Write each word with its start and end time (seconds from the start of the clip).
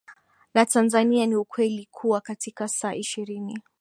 na 0.53 0.65
Tanzania 0.65 1.25
ni 1.25 1.35
ukweli 1.35 1.87
kuwa 1.91 2.21
katika 2.21 2.67
saa 2.67 2.93
ishirini 2.95 3.59